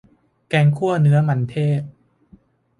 [0.49, 1.81] แกงคั่วเนื้อมันเทศ